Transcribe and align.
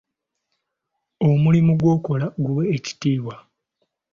Omulimu 1.29 1.71
gw'okola 1.79 2.25
guwe 2.43 2.63
ekitiibwa. 2.75 3.35